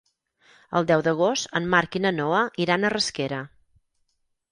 El 0.77 0.85
deu 0.91 1.01
d'agost 1.07 1.51
en 1.59 1.67
Marc 1.73 1.97
i 1.99 2.01
na 2.05 2.13
Noa 2.15 2.39
iran 2.65 2.87
a 2.87 2.91
Rasquera. 2.95 3.43